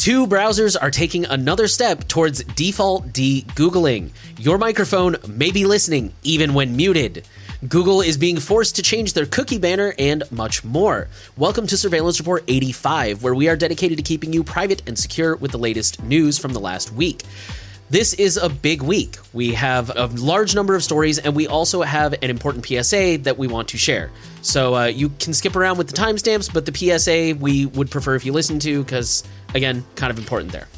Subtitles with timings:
[0.00, 4.12] Two browsers are taking another step towards default de Googling.
[4.38, 7.28] Your microphone may be listening even when muted.
[7.68, 11.08] Google is being forced to change their cookie banner and much more.
[11.36, 15.36] Welcome to Surveillance Report 85, where we are dedicated to keeping you private and secure
[15.36, 17.22] with the latest news from the last week.
[17.90, 19.16] This is a big week.
[19.32, 23.36] We have a large number of stories, and we also have an important PSA that
[23.36, 24.12] we want to share.
[24.42, 28.14] So uh, you can skip around with the timestamps, but the PSA we would prefer
[28.14, 29.24] if you listen to, because,
[29.56, 30.68] again, kind of important there.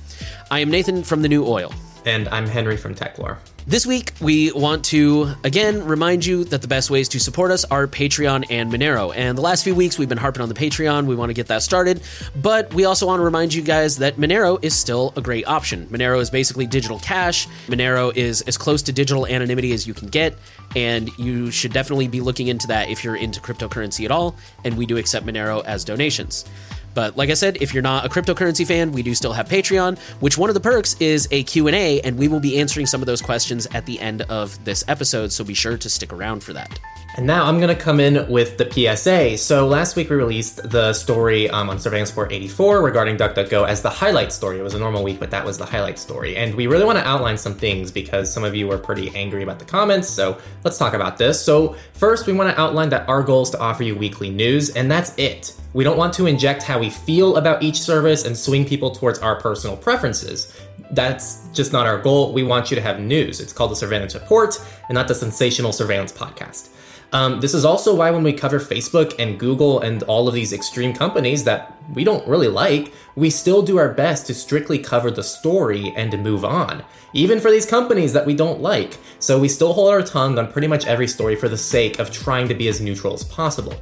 [0.51, 1.75] I am Nathan from The New Oil.
[2.05, 3.39] And I'm Henry from Techlore.
[3.65, 7.65] This week, we want to again remind you that the best ways to support us
[7.67, 9.15] are Patreon and Monero.
[9.15, 11.07] And the last few weeks, we've been harping on the Patreon.
[11.07, 12.03] We want to get that started.
[12.35, 15.87] But we also want to remind you guys that Monero is still a great option.
[15.87, 20.09] Monero is basically digital cash, Monero is as close to digital anonymity as you can
[20.09, 20.35] get.
[20.75, 24.35] And you should definitely be looking into that if you're into cryptocurrency at all.
[24.65, 26.47] And we do accept Monero as donations.
[26.95, 29.99] But like I said, if you're not a cryptocurrency fan, we do still have Patreon,
[30.21, 33.07] which one of the perks is a Q&A and we will be answering some of
[33.07, 36.53] those questions at the end of this episode, so be sure to stick around for
[36.53, 36.79] that.
[37.15, 39.37] And now I'm going to come in with the PSA.
[39.37, 43.83] So last week we released the story um, on Surveillance Report 84 regarding DuckDuckGo as
[43.83, 44.59] the highlight story.
[44.59, 46.39] It was a normal week, but that was the highlight story.
[46.39, 49.43] And we really want to outline some things because some of you were pretty angry
[49.43, 50.09] about the comments.
[50.09, 51.43] So let's talk about this.
[51.43, 54.71] So first, we want to outline that our goal is to offer you weekly news,
[54.71, 55.55] and that's it.
[55.75, 59.19] We don't want to inject how we feel about each service and swing people towards
[59.21, 60.55] our personal preferences.
[60.91, 62.35] That's just not our goal.
[62.35, 63.41] We want you to have news.
[63.41, 64.55] It's called the Surveillance Report
[64.89, 66.69] and not the Sensational Surveillance Podcast.
[67.13, 70.53] Um, this is also why when we cover Facebook and Google and all of these
[70.53, 75.11] extreme companies that we don't really like, we still do our best to strictly cover
[75.11, 78.97] the story and to move on, even for these companies that we don't like.
[79.19, 82.11] So we still hold our tongue on pretty much every story for the sake of
[82.11, 83.75] trying to be as neutral as possible.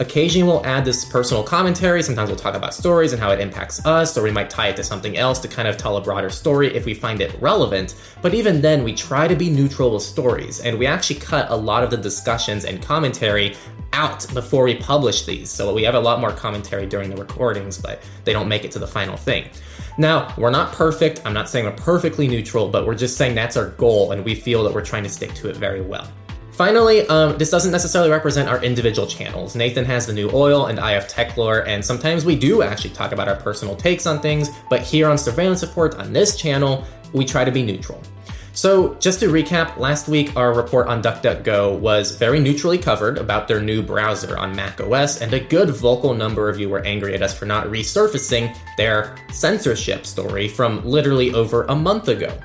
[0.00, 2.02] Occasionally, we'll add this personal commentary.
[2.02, 4.76] Sometimes we'll talk about stories and how it impacts us, or we might tie it
[4.76, 7.94] to something else to kind of tell a broader story if we find it relevant.
[8.22, 11.54] But even then, we try to be neutral with stories, and we actually cut a
[11.54, 13.56] lot of the discussions and commentary
[13.92, 15.50] out before we publish these.
[15.50, 18.70] So we have a lot more commentary during the recordings, but they don't make it
[18.72, 19.50] to the final thing.
[19.98, 21.20] Now, we're not perfect.
[21.26, 24.34] I'm not saying we're perfectly neutral, but we're just saying that's our goal, and we
[24.34, 26.10] feel that we're trying to stick to it very well.
[26.60, 29.56] Finally, um, this doesn't necessarily represent our individual channels.
[29.56, 33.12] Nathan has the new oil, and I have Techlore, and sometimes we do actually talk
[33.12, 36.84] about our personal takes on things, but here on Surveillance Report on this channel,
[37.14, 37.98] we try to be neutral.
[38.52, 43.48] So, just to recap, last week our report on DuckDuckGo was very neutrally covered about
[43.48, 47.22] their new browser on macOS, and a good vocal number of you were angry at
[47.22, 52.38] us for not resurfacing their censorship story from literally over a month ago.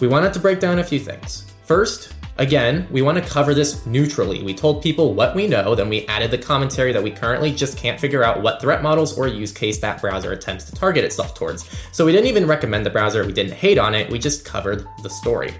[0.00, 1.44] We wanted to break down a few things.
[1.64, 4.42] First, Again, we want to cover this neutrally.
[4.42, 7.78] We told people what we know, then we added the commentary that we currently just
[7.78, 11.36] can't figure out what threat models or use case that browser attempts to target itself
[11.36, 11.64] towards.
[11.92, 14.84] So we didn't even recommend the browser, we didn't hate on it, we just covered
[15.04, 15.54] the story.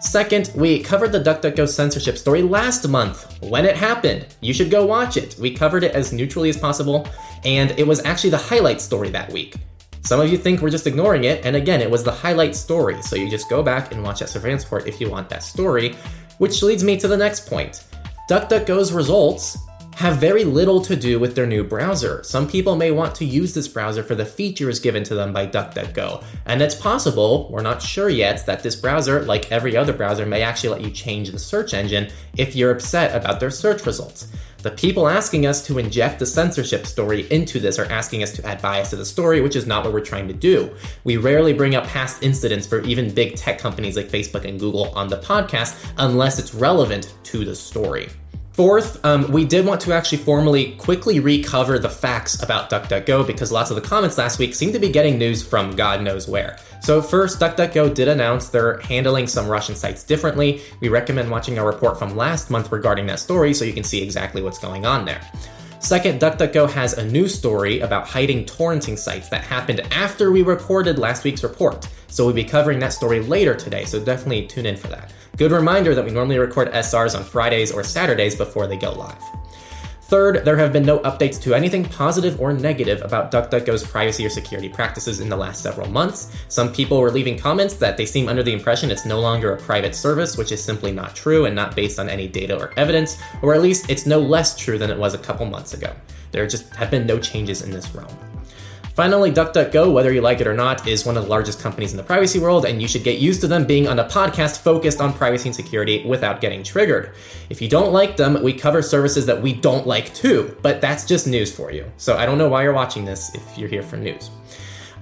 [0.00, 4.26] Second, we covered the DuckDuckGo censorship story last month when it happened.
[4.40, 5.36] You should go watch it.
[5.38, 7.08] We covered it as neutrally as possible,
[7.44, 9.56] and it was actually the highlight story that week.
[10.06, 13.02] Some of you think we're just ignoring it, and again, it was the highlight story,
[13.02, 15.96] so you just go back and watch that surveillance report if you want that story,
[16.38, 17.82] which leads me to the next point.
[18.30, 19.58] DuckDuckGo's results
[19.96, 22.22] have very little to do with their new browser.
[22.22, 25.44] Some people may want to use this browser for the features given to them by
[25.48, 30.24] DuckDuckGo, and it's possible, we're not sure yet, that this browser, like every other browser,
[30.24, 34.28] may actually let you change the search engine if you're upset about their search results.
[34.66, 38.44] The people asking us to inject the censorship story into this are asking us to
[38.44, 40.74] add bias to the story, which is not what we're trying to do.
[41.04, 44.90] We rarely bring up past incidents for even big tech companies like Facebook and Google
[44.98, 48.08] on the podcast unless it's relevant to the story.
[48.54, 53.52] Fourth, um, we did want to actually formally quickly recover the facts about DuckDuckGo because
[53.52, 56.58] lots of the comments last week seemed to be getting news from God knows where.
[56.86, 60.62] So, first, DuckDuckGo did announce they're handling some Russian sites differently.
[60.78, 64.00] We recommend watching our report from last month regarding that story so you can see
[64.00, 65.20] exactly what's going on there.
[65.80, 70.96] Second, DuckDuckGo has a new story about hiding torrenting sites that happened after we recorded
[70.96, 71.88] last week's report.
[72.06, 75.12] So we'll be covering that story later today, so definitely tune in for that.
[75.36, 79.20] Good reminder that we normally record SRs on Fridays or Saturdays before they go live.
[80.08, 84.28] Third, there have been no updates to anything positive or negative about DuckDuckGo's privacy or
[84.30, 86.32] security practices in the last several months.
[86.46, 89.56] Some people were leaving comments that they seem under the impression it's no longer a
[89.56, 93.20] private service, which is simply not true and not based on any data or evidence,
[93.42, 95.92] or at least it's no less true than it was a couple months ago.
[96.30, 98.35] There just have been no changes in this realm.
[98.96, 101.98] Finally, DuckDuckGo, whether you like it or not, is one of the largest companies in
[101.98, 105.02] the privacy world, and you should get used to them being on a podcast focused
[105.02, 107.14] on privacy and security without getting triggered.
[107.50, 111.04] If you don't like them, we cover services that we don't like too, but that's
[111.04, 111.84] just news for you.
[111.98, 114.30] So I don't know why you're watching this if you're here for news.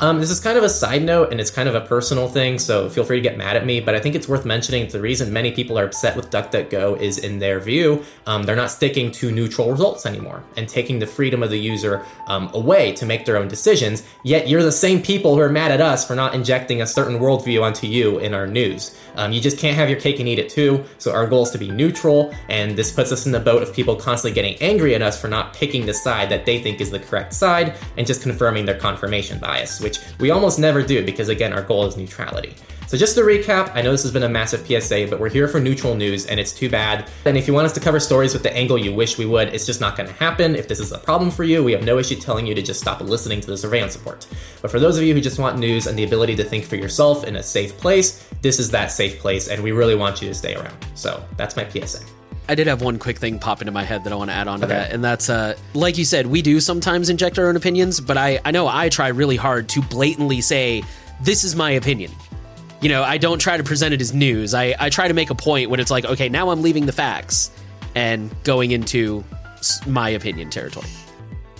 [0.00, 2.58] Um, this is kind of a side note and it's kind of a personal thing,
[2.58, 3.81] so feel free to get mad at me.
[3.81, 7.19] But I think it's worth mentioning the reason many people are upset with DuckDuckGo is,
[7.19, 11.43] in their view, um, they're not sticking to neutral results anymore and taking the freedom
[11.43, 14.02] of the user um, away to make their own decisions.
[14.25, 17.20] Yet you're the same people who are mad at us for not injecting a certain
[17.20, 18.99] worldview onto you in our news.
[19.16, 20.84] Um, you just can't have your cake and eat it too.
[20.99, 23.72] So our goal is to be neutral, and this puts us in the boat of
[23.72, 26.90] people constantly getting angry at us for not picking the side that they think is
[26.90, 31.28] the correct side and just confirming their confirmation bias, which we almost never do because
[31.28, 32.55] again, our goal is neutrality.
[32.94, 35.49] So just to recap, I know this has been a massive PSA, but we're here
[35.49, 37.11] for neutral news and it's too bad.
[37.25, 39.49] And if you want us to cover stories with the angle you wish we would,
[39.49, 40.55] it's just not going to happen.
[40.55, 42.81] If this is a problem for you, we have no issue telling you to just
[42.81, 44.29] stop listening to the surveillance report.
[44.62, 46.76] But for those of you who just want news and the ability to think for
[46.76, 50.29] yourself in a safe place, this is that safe place and we really want you
[50.29, 50.76] to stay around.
[50.94, 51.99] So that's my PSA.
[52.49, 54.46] I did have one quick thing pop into my head that I want to add
[54.46, 54.75] on to okay.
[54.75, 58.17] that, and that's uh, like you said, we do sometimes inject our own opinions, but
[58.17, 60.85] I, I know I try really hard to blatantly say,
[61.23, 62.12] this is my opinion
[62.84, 64.52] you know, I don't try to present it as news.
[64.52, 66.92] I, I try to make a point when it's like, okay, now I'm leaving the
[66.92, 67.50] facts
[67.94, 69.25] and going into
[69.86, 70.90] my opinion territory.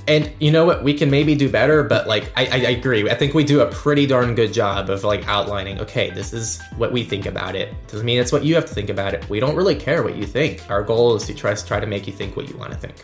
[0.06, 0.84] And you know what?
[0.84, 3.08] We can maybe do better, but like I, I, agree.
[3.08, 5.80] I think we do a pretty darn good job of like outlining.
[5.80, 7.72] Okay, this is what we think about it.
[7.86, 9.26] Doesn't mean it's what you have to think about it.
[9.30, 10.70] We don't really care what you think.
[10.70, 13.02] Our goal is to try try to make you think what you want to think.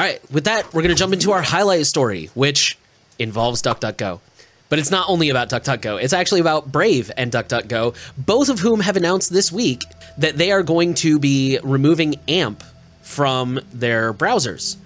[0.00, 0.20] All right.
[0.32, 2.76] With that, we're gonna jump into our highlight story, which
[3.20, 4.18] involves DuckDuckGo.
[4.70, 8.80] But it's not only about DuckDuckGo, it's actually about Brave and DuckDuckGo, both of whom
[8.80, 9.84] have announced this week
[10.16, 12.62] that they are going to be removing AMP
[13.02, 14.76] from their browsers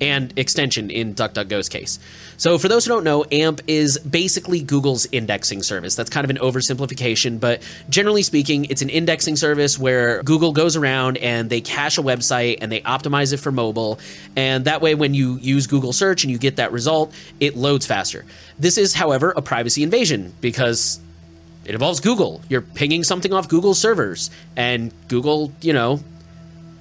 [0.00, 1.98] and extension in DuckDuckGo's case.
[2.36, 5.94] So, for those who don't know, AMP is basically Google's indexing service.
[5.94, 10.76] That's kind of an oversimplification, but generally speaking, it's an indexing service where Google goes
[10.76, 13.98] around and they cache a website and they optimize it for mobile.
[14.36, 17.86] And that way, when you use Google search and you get that result, it loads
[17.86, 18.24] faster.
[18.58, 21.00] This is, however, a privacy invasion because
[21.64, 22.40] it involves Google.
[22.48, 26.00] You're pinging something off Google's servers, and Google, you know,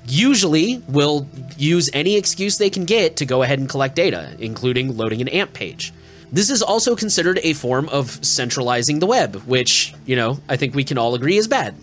[0.08, 4.96] usually will use any excuse they can get to go ahead and collect data, including
[4.98, 5.94] loading an AMP page.
[6.32, 10.76] This is also considered a form of centralizing the web, which, you know, I think
[10.76, 11.76] we can all agree is bad.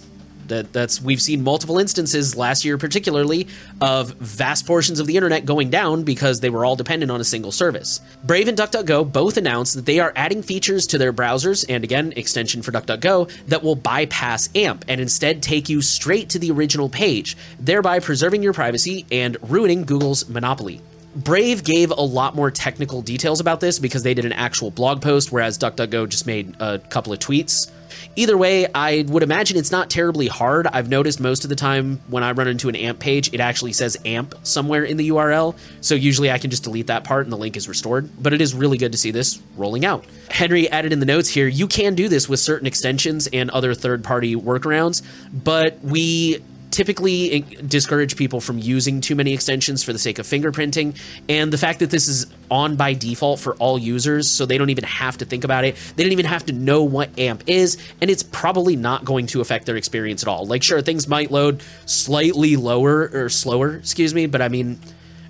[0.49, 3.49] That that's we've seen multiple instances last year, particularly
[3.81, 7.25] of vast portions of the internet going down because they were all dependent on a
[7.25, 8.01] single service.
[8.25, 12.13] Brave and DuckDuckGo both announced that they are adding features to their browsers and again
[12.17, 16.89] extension for DuckDuckGo that will bypass AMP and instead take you straight to the original
[16.89, 20.81] page, thereby preserving your privacy and ruining Google's monopoly.
[21.15, 25.03] Brave gave a lot more technical details about this because they did an actual blog
[25.03, 27.71] post, whereas DuckDuckGo just made a couple of tweets.
[28.17, 30.67] Either way, I would imagine it's not terribly hard.
[30.67, 33.73] I've noticed most of the time when I run into an AMP page, it actually
[33.73, 35.57] says AMP somewhere in the URL.
[35.81, 38.11] So usually I can just delete that part and the link is restored.
[38.23, 40.05] But it is really good to see this rolling out.
[40.31, 43.75] Henry added in the notes here you can do this with certain extensions and other
[43.75, 45.03] third party workarounds,
[45.33, 50.99] but we typically discourage people from using too many extensions for the sake of fingerprinting.
[51.29, 54.71] And the fact that this is on by default for all users, so they don't
[54.71, 57.77] even have to think about it, they don't even have to know what AMP is,
[58.01, 60.47] and it's probably not going to affect their experience at all.
[60.47, 64.81] Like, sure, things might load slightly lower or slower, excuse me, but I mean,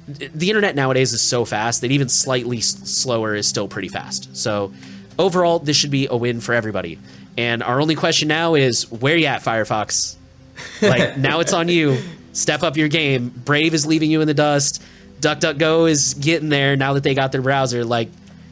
[0.06, 4.34] the internet nowadays is so fast that even slightly slower is still pretty fast.
[4.36, 4.72] So,
[5.18, 6.98] overall, this should be a win for everybody.
[7.36, 10.16] And our only question now is where you at, Firefox?
[10.80, 11.98] Like now it's on you.
[12.32, 13.28] Step up your game.
[13.28, 14.82] Brave is leaving you in the dust.
[15.20, 17.84] DuckDuckGo is getting there now that they got their browser.
[17.84, 18.08] Like,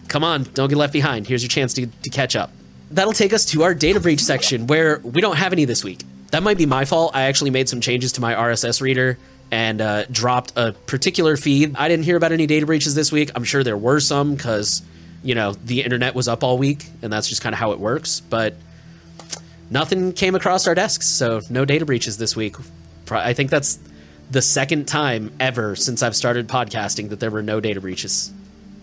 [0.09, 1.26] come on, don't get left behind.
[1.26, 2.52] Here's your chance to, to catch up.
[2.90, 6.02] That'll take us to our data breach section where we don't have any this week.
[6.30, 7.12] That might be my fault.
[7.14, 9.19] I actually made some changes to my RSS reader
[9.50, 11.75] and uh, dropped a particular feed.
[11.76, 13.30] I didn't hear about any data breaches this week.
[13.35, 14.83] I'm sure there were some because,
[15.25, 17.80] you know, the internet was up all week and that's just kind of how it
[17.80, 18.21] works.
[18.21, 18.54] But
[19.70, 22.56] nothing came across our desks, so no data breaches this week.
[23.10, 23.78] I think that's
[24.30, 28.32] the second time ever since I've started podcasting that there were no data breaches.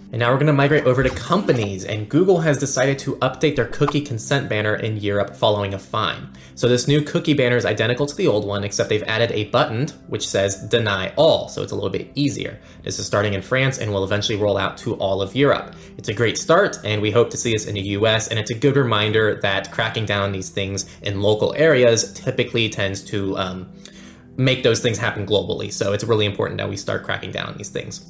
[0.10, 3.58] And now we're going to migrate over to companies, and Google has decided to update
[3.58, 6.30] their cookie consent banner in Europe following a fine.
[6.56, 9.46] So this new cookie banner is identical to the old one, except they've added a
[9.50, 12.58] button which says deny all, so it's a little bit easier.
[12.84, 15.76] This is starting in France and will eventually roll out to all of Europe.
[15.98, 18.52] It's a great start, and we hope to see this in the US, and it's
[18.52, 23.38] a good reminder that cracking down on these things in local areas typically tends to
[23.38, 23.74] um,
[24.38, 25.70] make those things happen globally.
[25.74, 28.06] So it's really important that we start cracking down on these things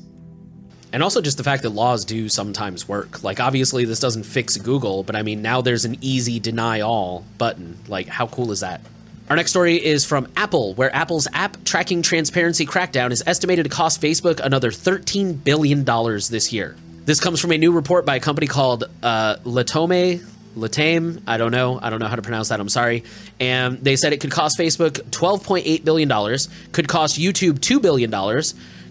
[0.94, 3.24] and also just the fact that laws do sometimes work.
[3.24, 7.26] Like, obviously, this doesn't fix Google, but I mean, now there's an easy deny all
[7.38, 7.78] button.
[7.88, 8.82] Like, how cool is that?
[9.30, 13.70] Our next story is from Apple, where Apple's app tracking transparency crackdown is estimated to
[13.70, 16.78] cost Facebook another $13 billion this year.
[17.04, 20.26] This comes from a new report by a company called uh, Latome.
[20.56, 21.78] Latame, I don't know.
[21.82, 22.60] I don't know how to pronounce that.
[22.60, 23.04] I'm sorry.
[23.40, 26.10] And they said it could cost Facebook $12.8 billion,
[26.72, 28.12] could cost YouTube $2 billion,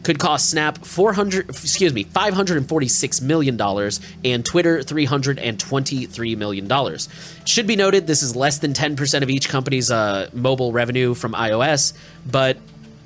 [0.07, 7.09] could cost Snap 400 excuse me 546 million dollars and Twitter 323 million dollars.
[7.45, 11.33] Should be noted this is less than 10% of each company's uh, mobile revenue from
[11.33, 11.93] iOS,
[12.25, 12.57] but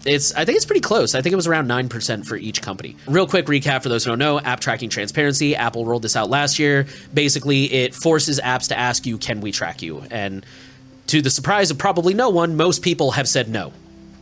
[0.04, 1.14] it's I think it's pretty close.
[1.14, 2.96] I think it was around 9% for each company.
[3.06, 5.56] Real quick recap for those who don't know, app tracking transparency.
[5.56, 6.86] Apple rolled this out last year.
[7.14, 10.44] Basically, it forces apps to ask you, "Can we track you?" And
[11.06, 13.72] to the surprise of probably no one, most people have said no.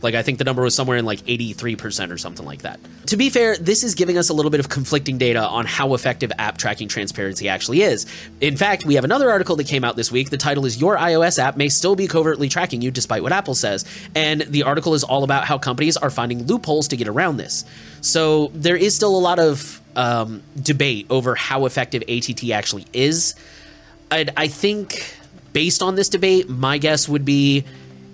[0.01, 2.79] Like I think the number was somewhere in like 83% or something like that.
[3.07, 5.93] To be fair, this is giving us a little bit of conflicting data on how
[5.93, 8.05] effective app tracking transparency actually is.
[8.39, 10.29] In fact, we have another article that came out this week.
[10.29, 13.55] The title is Your iOS app may still be covertly tracking you despite what Apple
[13.55, 13.85] says.
[14.15, 17.65] And the article is all about how companies are finding loopholes to get around this.
[18.01, 23.35] So there is still a lot of um, debate over how effective ATT actually is.
[24.11, 25.15] i I think
[25.53, 27.65] based on this debate, my guess would be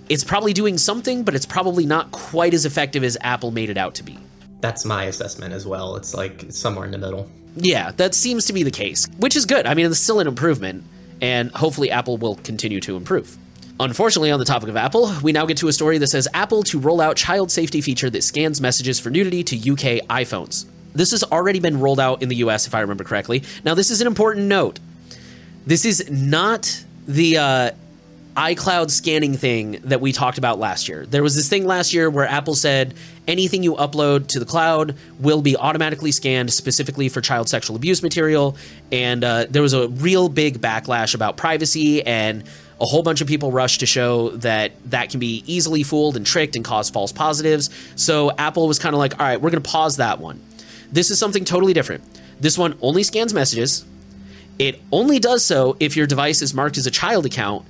[0.09, 3.77] it's probably doing something, but it's probably not quite as effective as Apple made it
[3.77, 4.17] out to be.
[4.61, 5.95] That's my assessment as well.
[5.95, 7.29] It's like somewhere in the middle.
[7.55, 9.65] Yeah, that seems to be the case, which is good.
[9.65, 10.83] I mean, it's still an improvement,
[11.21, 13.37] and hopefully Apple will continue to improve.
[13.79, 16.63] Unfortunately, on the topic of Apple, we now get to a story that says Apple
[16.63, 20.65] to roll out child safety feature that scans messages for nudity to UK iPhones.
[20.93, 23.43] This has already been rolled out in the US, if I remember correctly.
[23.65, 24.79] Now, this is an important note.
[25.67, 27.71] This is not the uh,
[28.35, 31.05] iCloud scanning thing that we talked about last year.
[31.05, 32.93] There was this thing last year where Apple said
[33.27, 38.03] anything you upload to the cloud will be automatically scanned specifically for child sexual abuse
[38.03, 38.57] material.
[38.91, 42.43] And uh, there was a real big backlash about privacy, and
[42.81, 46.25] a whole bunch of people rushed to show that that can be easily fooled and
[46.25, 47.69] tricked and cause false positives.
[47.95, 50.41] So Apple was kind of like, all right, we're going to pause that one.
[50.91, 52.03] This is something totally different.
[52.41, 53.85] This one only scans messages.
[54.59, 57.65] It only does so if your device is marked as a child account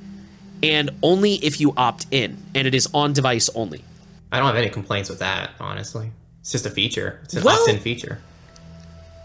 [0.65, 3.83] and only if you opt in, and it is on device only.
[4.31, 6.11] I don't have any complaints with that, honestly.
[6.41, 7.19] It's just a feature.
[7.23, 8.19] It's an well, opt-in feature.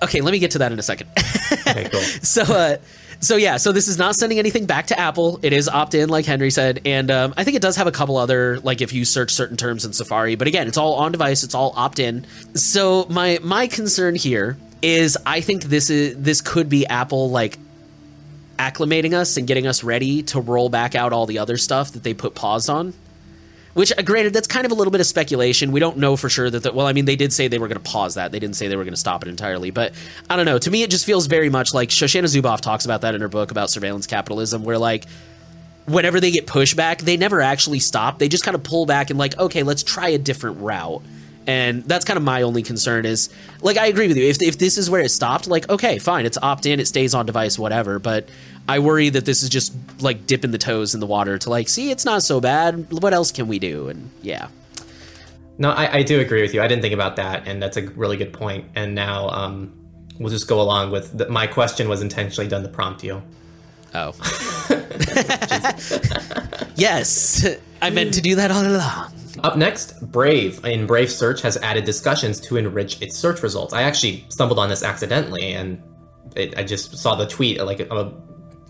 [0.03, 1.09] Okay, let me get to that in a second.
[1.67, 2.01] okay, cool.
[2.23, 2.77] So, uh,
[3.21, 5.39] so yeah, so this is not sending anything back to Apple.
[5.43, 8.17] It is opt-in, like Henry said, and um, I think it does have a couple
[8.17, 10.37] other, like if you search certain terms in Safari.
[10.37, 11.43] But again, it's all on device.
[11.43, 12.27] It's all opt-in.
[12.55, 17.59] So my my concern here is, I think this is this could be Apple like
[18.61, 22.03] acclimating us and getting us ready to roll back out all the other stuff that
[22.03, 22.93] they put pause on.
[23.73, 25.73] Which, uh, granted, that's kind of a little bit of speculation.
[25.73, 26.65] We don't know for sure that.
[26.65, 28.33] The, well, I mean, they did say they were going to pause that.
[28.33, 29.71] They didn't say they were going to stop it entirely.
[29.71, 29.95] But
[30.29, 30.59] I don't know.
[30.59, 33.29] To me, it just feels very much like Shoshana Zuboff talks about that in her
[33.29, 35.07] book about surveillance capitalism, where like
[35.87, 38.19] whenever they get pushback, they never actually stop.
[38.19, 41.03] They just kind of pull back and like, okay, let's try a different route.
[41.47, 44.27] And that's kind of my only concern is like I agree with you.
[44.27, 47.15] If if this is where it stopped, like okay, fine, it's opt in, it stays
[47.15, 47.99] on device, whatever.
[47.99, 48.29] But
[48.71, 51.69] I worry that this is just like dipping the toes in the water to like,
[51.69, 52.93] see, it's not so bad.
[52.93, 53.89] What else can we do?
[53.89, 54.47] And yeah.
[55.59, 56.63] No, I, I do agree with you.
[56.63, 58.67] I didn't think about that, and that's a really good point.
[58.77, 59.73] And now um,
[60.21, 63.21] we'll just go along with the, my question was intentionally done to prompt you.
[63.93, 64.15] Oh.
[66.77, 67.45] yes,
[67.83, 69.13] I meant to do that all along.
[69.43, 73.75] Up next, Brave in Brave Search has added discussions to enrich its search results.
[73.75, 75.83] I actually stumbled on this accidentally, and
[76.37, 78.13] it, I just saw the tweet like a,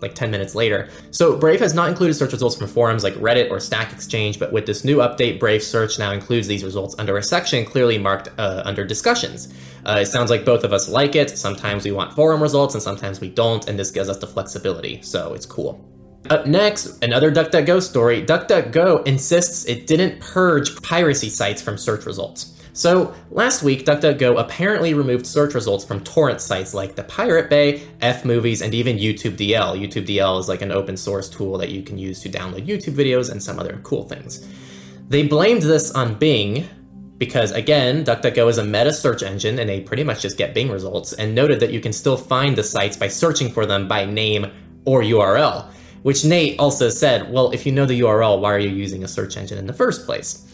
[0.01, 0.89] like 10 minutes later.
[1.11, 4.51] So Brave has not included search results from forums like Reddit or Stack Exchange, but
[4.51, 8.29] with this new update, Brave Search now includes these results under a section clearly marked
[8.37, 9.53] uh, under discussions.
[9.85, 11.29] Uh, it sounds like both of us like it.
[11.37, 15.01] Sometimes we want forum results and sometimes we don't, and this gives us the flexibility,
[15.01, 15.87] so it's cool.
[16.29, 18.23] Up next, another DuckDuckGo story.
[18.23, 22.60] DuckDuckGo insists it didn't purge piracy sites from search results.
[22.73, 27.83] So, last week, DuckDuckGo apparently removed search results from torrent sites like the Pirate Bay,
[28.01, 29.77] FMovies, and even YouTube DL.
[29.77, 32.95] YouTube DL is like an open source tool that you can use to download YouTube
[32.95, 34.47] videos and some other cool things.
[35.09, 36.65] They blamed this on Bing
[37.17, 40.71] because, again, DuckDuckGo is a meta search engine and they pretty much just get Bing
[40.71, 44.05] results, and noted that you can still find the sites by searching for them by
[44.05, 44.49] name
[44.85, 45.69] or URL.
[46.03, 49.07] Which Nate also said, well, if you know the URL, why are you using a
[49.07, 50.50] search engine in the first place?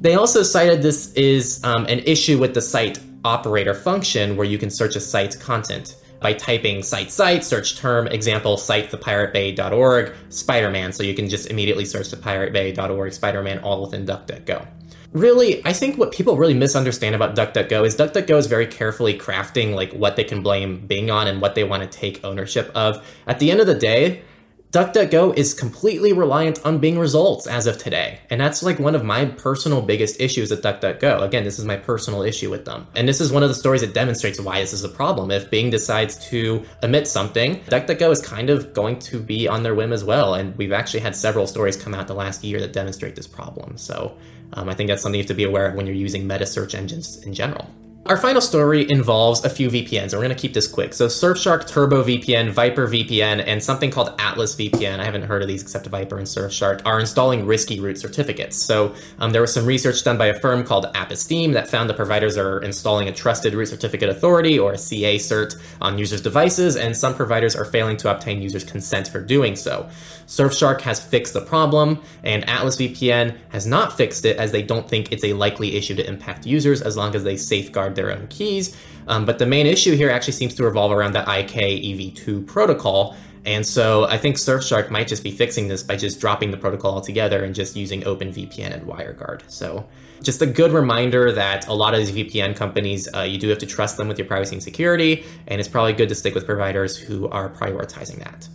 [0.00, 4.56] They also cited this is um, an issue with the site operator function where you
[4.56, 10.92] can search a site's content by typing site site, search term, example, site thepiratebay.org, Spider-Man.
[10.92, 14.66] So you can just immediately search thepiratebay.org, Spider-Man, all within DuckDuckGo.
[15.12, 19.74] Really, I think what people really misunderstand about DuckDuckGo is DuckDuckGo is very carefully crafting
[19.74, 23.04] like what they can blame Bing on and what they want to take ownership of.
[23.26, 24.22] At the end of the day,
[24.72, 28.20] DuckDuckGo is completely reliant on Bing results as of today.
[28.30, 31.22] And that's like one of my personal biggest issues with DuckDuckGo.
[31.22, 32.86] Again, this is my personal issue with them.
[32.94, 35.32] And this is one of the stories that demonstrates why this is a problem.
[35.32, 39.74] If Bing decides to omit something, DuckDuckGo is kind of going to be on their
[39.74, 40.34] whim as well.
[40.34, 43.76] And we've actually had several stories come out the last year that demonstrate this problem.
[43.76, 44.16] So
[44.52, 46.46] um, I think that's something you have to be aware of when you're using meta
[46.46, 47.68] search engines in general.
[48.06, 50.94] Our final story involves a few VPNs, and we're going to keep this quick.
[50.94, 55.60] So, Surfshark Turbo VPN, VyprVPN, and something called Atlas VPN, I haven't heard of these
[55.60, 58.56] except Vypr and Surfshark, are installing risky root certificates.
[58.56, 61.94] So, um, there was some research done by a firm called Apisteme that found the
[61.94, 66.76] providers are installing a Trusted Root Certificate Authority, or a CA cert, on users' devices,
[66.76, 69.86] and some providers are failing to obtain users' consent for doing so.
[70.30, 74.88] Surfshark has fixed the problem, and Atlas VPN has not fixed it as they don't
[74.88, 78.28] think it's a likely issue to impact users as long as they safeguard their own
[78.28, 78.76] keys.
[79.08, 83.16] Um, but the main issue here actually seems to revolve around the IKEv2 protocol.
[83.44, 86.94] And so I think Surfshark might just be fixing this by just dropping the protocol
[86.94, 89.42] altogether and just using OpenVPN and WireGuard.
[89.48, 89.88] So
[90.22, 93.58] just a good reminder that a lot of these VPN companies, uh, you do have
[93.58, 96.46] to trust them with your privacy and security, and it's probably good to stick with
[96.46, 98.48] providers who are prioritizing that.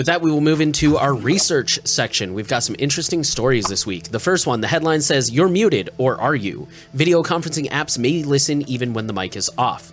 [0.00, 2.32] With that, we will move into our research section.
[2.32, 4.04] We've got some interesting stories this week.
[4.04, 6.68] The first one, the headline says, You're muted, or are you?
[6.94, 9.92] Video conferencing apps may listen even when the mic is off.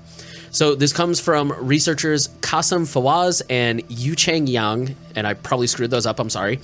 [0.51, 6.05] So this comes from researchers Kassem Fawaz and Yucheng Yang, and I probably screwed those
[6.05, 6.61] up, I'm sorry.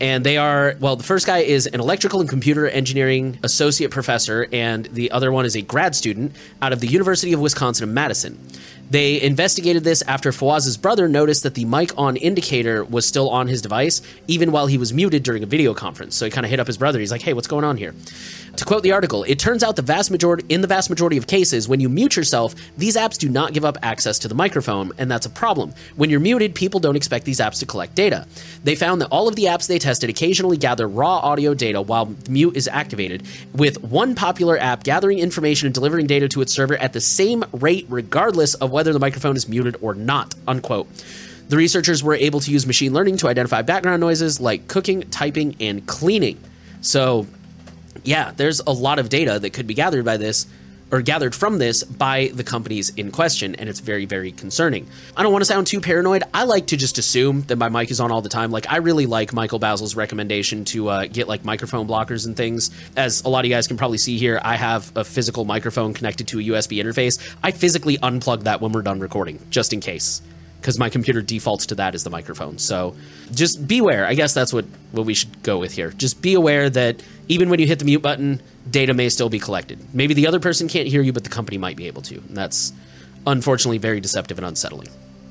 [0.00, 4.46] And they are, well, the first guy is an electrical and computer engineering associate professor,
[4.52, 7.94] and the other one is a grad student out of the University of Wisconsin in
[7.94, 8.38] Madison.
[8.88, 13.48] They investigated this after Fawaz's brother noticed that the mic on indicator was still on
[13.48, 16.14] his device, even while he was muted during a video conference.
[16.14, 17.00] So he kind of hit up his brother.
[17.00, 17.94] He's like, hey, what's going on here?
[18.56, 21.26] To quote the article, it turns out the vast majority in the vast majority of
[21.26, 24.92] cases, when you mute yourself, these apps do not give up access to the microphone,
[24.96, 25.74] and that's a problem.
[25.96, 28.26] When you're muted, people don't expect these apps to collect data.
[28.64, 32.14] They found that all of the apps they tested occasionally gather raw audio data while
[32.30, 36.76] mute is activated, with one popular app gathering information and delivering data to its server
[36.76, 40.34] at the same rate regardless of whether the microphone is muted or not.
[40.46, 40.86] Unquote.
[41.48, 45.56] The researchers were able to use machine learning to identify background noises like cooking, typing,
[45.60, 46.38] and cleaning.
[46.82, 47.26] So
[48.04, 50.46] yeah, there's a lot of data that could be gathered by this
[50.90, 54.86] or gathered from this by the companies in question, and it's very, very concerning.
[55.16, 56.22] I don't want to sound too paranoid.
[56.32, 58.50] I like to just assume that my mic is on all the time.
[58.50, 62.70] Like, I really like Michael Bazzell's recommendation to uh, get like microphone blockers and things.
[62.96, 65.92] As a lot of you guys can probably see here, I have a physical microphone
[65.92, 67.34] connected to a USB interface.
[67.42, 70.22] I physically unplug that when we're done recording, just in case
[70.66, 72.58] because my computer defaults to that as the microphone.
[72.58, 72.96] So
[73.32, 74.04] just beware.
[74.04, 75.90] I guess that's what, what we should go with here.
[75.90, 79.38] Just be aware that even when you hit the mute button, data may still be
[79.38, 79.78] collected.
[79.94, 82.16] Maybe the other person can't hear you, but the company might be able to.
[82.16, 82.72] And that's
[83.26, 84.88] unfortunately very deceptive and unsettling.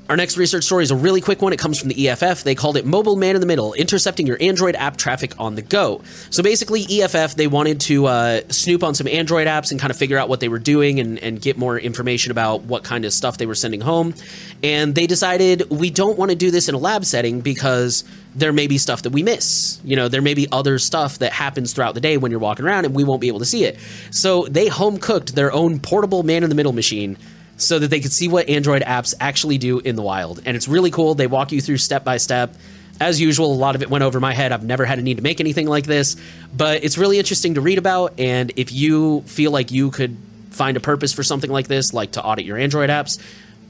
[0.08, 1.52] Our next research story is a really quick one.
[1.52, 2.44] It comes from the EFF.
[2.44, 5.64] They called it Mobile Man in the Middle, intercepting your Android app traffic on the
[5.64, 6.04] go.
[6.30, 9.98] So basically, EFF, they wanted to uh, snoop on some Android apps and kind of
[9.98, 13.14] figure out what they were doing and, and get more information about what kind of
[13.14, 14.14] stuff they were sending home.
[14.62, 18.04] And they decided we don't want to do this in a lab setting because
[18.36, 19.82] there may be stuff that we miss.
[19.84, 22.66] You know, there may be other stuff that happens throughout the day when you're walking
[22.66, 23.80] around and we won't be able to see it.
[24.12, 27.18] So they home cooked their own portable man in the middle machine
[27.58, 30.42] so that they could see what Android apps actually do in the wild.
[30.46, 31.16] And it's really cool.
[31.16, 32.56] They walk you through step by step.
[33.00, 34.52] As usual, a lot of it went over my head.
[34.52, 36.16] I've never had a need to make anything like this,
[36.56, 38.20] but it's really interesting to read about.
[38.20, 40.18] And if you feel like you could
[40.52, 43.22] find a purpose for something like this, like to audit your Android apps,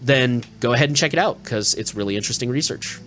[0.01, 2.99] then go ahead and check it out because it's really interesting research.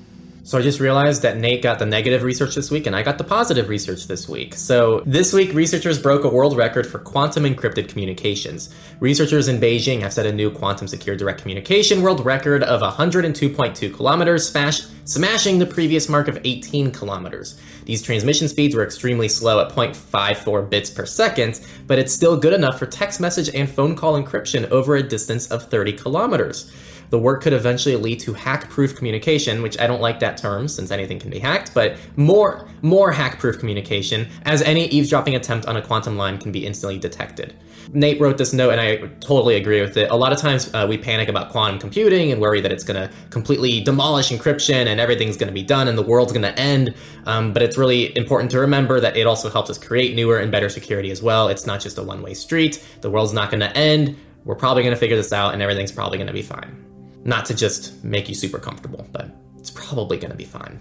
[0.45, 3.19] So I just realized that Nate got the negative research this week and I got
[3.19, 4.55] the positive research this week.
[4.55, 8.75] So this week, researchers broke a world record for quantum encrypted communications.
[8.99, 13.95] Researchers in Beijing have set a new quantum secure direct communication world record of 102.2
[13.95, 17.61] kilometers, smash, smashing the previous mark of 18 kilometers.
[17.85, 22.53] These transmission speeds were extremely slow at 0.54 bits per second, but it's still good
[22.53, 26.73] enough for text message and phone call encryption over a distance of 30 kilometers.
[27.11, 30.91] The work could eventually lead to hack-proof communication, which I don't like that term since
[30.91, 35.83] anything can be hacked, but more more hack-proof communication, as any eavesdropping attempt on a
[35.83, 37.55] quantum line can be instantly detected.
[37.93, 40.11] Nate wrote this note, and I totally agree with it.
[40.11, 43.01] A lot of times uh, we panic about quantum computing and worry that it's going
[43.01, 46.59] to completely demolish encryption and everything's going to be done and the world's going to
[46.59, 46.95] end.
[47.25, 50.53] Um, but it's really important to remember that it also helps us create newer and
[50.53, 51.49] better security as well.
[51.49, 52.85] It's not just a one way street.
[53.01, 54.17] The world's not going to end.
[54.45, 56.88] We're probably going to figure this out, and everything's probably going to be fine.
[57.25, 60.81] Not to just make you super comfortable, but it's probably going to be fine.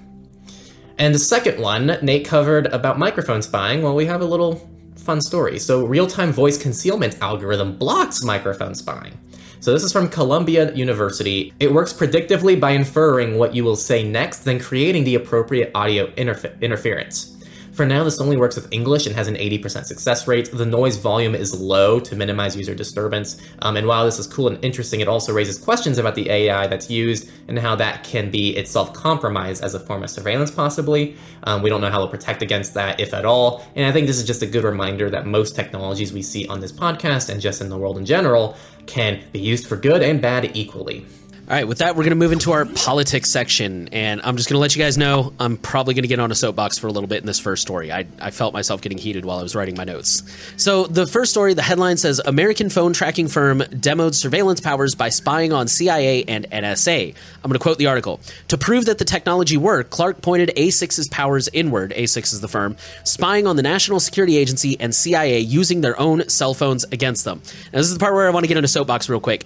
[0.98, 3.82] And the second one, Nate covered about microphone spying.
[3.82, 5.60] Well, we have a little fun story.
[5.60, 9.18] So, real time voice concealment algorithm blocks microphone spying.
[9.60, 11.54] So this is from Columbia University.
[11.60, 16.08] It works predictively by inferring what you will say next, then creating the appropriate audio
[16.12, 17.37] interfe- interference.
[17.78, 20.50] For now, this only works with English and has an 80% success rate.
[20.52, 23.40] The noise volume is low to minimize user disturbance.
[23.60, 26.66] Um, and while this is cool and interesting, it also raises questions about the AI
[26.66, 31.18] that's used and how that can be itself compromised as a form of surveillance, possibly.
[31.44, 33.64] Um, we don't know how to protect against that, if at all.
[33.76, 36.62] And I think this is just a good reminder that most technologies we see on
[36.62, 40.20] this podcast and just in the world in general can be used for good and
[40.20, 41.06] bad equally.
[41.50, 43.88] All right, with that, we're going to move into our politics section.
[43.94, 46.30] And I'm just going to let you guys know I'm probably going to get on
[46.30, 47.90] a soapbox for a little bit in this first story.
[47.90, 50.24] I, I felt myself getting heated while I was writing my notes.
[50.58, 55.08] So, the first story, the headline says American phone tracking firm demoed surveillance powers by
[55.08, 57.16] spying on CIA and NSA.
[57.16, 58.20] I'm going to quote the article.
[58.50, 62.76] To prove that the technology worked, Clark pointed A6's powers inward, A6 is the firm,
[63.06, 67.42] spying on the National Security Agency and CIA using their own cell phones against them.
[67.72, 69.46] Now, this is the part where I want to get into soapbox real quick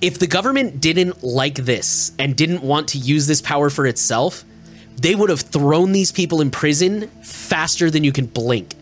[0.00, 4.44] if the government didn't like this and didn't want to use this power for itself,
[4.96, 8.74] they would have thrown these people in prison faster than you can blink.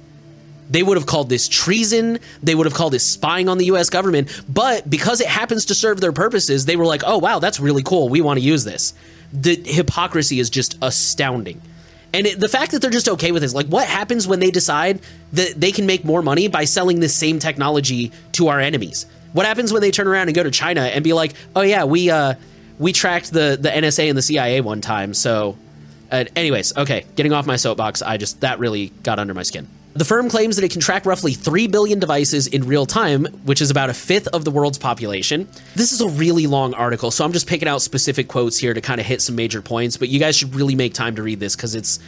[0.69, 2.19] They would have called this treason.
[2.43, 4.43] They would have called this spying on the US government.
[4.49, 7.83] But because it happens to serve their purposes, they were like, oh, wow, that's really
[7.83, 8.09] cool.
[8.09, 8.93] We want to use this.
[9.33, 11.61] The hypocrisy is just astounding.
[12.13, 14.51] And it, the fact that they're just okay with this, like, what happens when they
[14.51, 15.01] decide
[15.33, 19.07] that they can make more money by selling this same technology to our enemies?
[19.37, 21.85] What happens when they turn around and go to China and be like, "Oh yeah,
[21.85, 22.37] we uh
[22.79, 25.59] we tracked the the NSA and the CIA one time." So,
[26.11, 29.69] uh, anyways, okay, getting off my soapbox, I just that really got under my skin.
[29.93, 33.61] The firm claims that it can track roughly 3 billion devices in real time, which
[33.61, 35.49] is about a fifth of the world's population.
[35.75, 38.81] This is a really long article, so I'm just picking out specific quotes here to
[38.81, 41.41] kind of hit some major points, but you guys should really make time to read
[41.41, 41.99] this because it's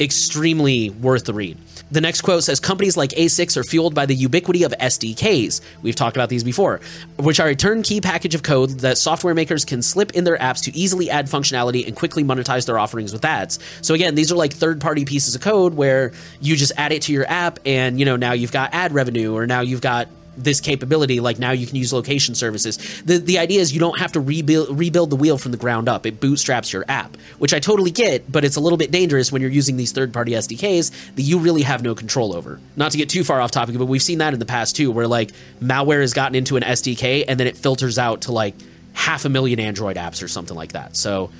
[0.00, 1.56] extremely worth the read.
[1.90, 5.60] The next quote says companies like A6 are fueled by the ubiquity of SDKs.
[5.82, 6.80] We've talked about these before,
[7.18, 10.62] which are a turnkey package of code that software makers can slip in their apps
[10.64, 13.58] to easily add functionality and quickly monetize their offerings with ads.
[13.82, 17.12] So again, these are like third-party pieces of code where you just add it to
[17.12, 20.60] your app and, you know, now you've got ad revenue or now you've got this
[20.60, 23.02] capability like now you can use location services.
[23.02, 25.88] The the idea is you don't have to rebuild rebuild the wheel from the ground
[25.88, 26.06] up.
[26.06, 29.42] It bootstraps your app which i totally get but it's a little bit dangerous when
[29.42, 32.60] you're using these third party sdks that you really have no control over.
[32.76, 34.90] Not to get too far off topic but we've seen that in the past too
[34.90, 38.54] where like malware has gotten into an sdk and then it filters out to like
[38.94, 40.96] half a million android apps or something like that.
[40.96, 41.30] So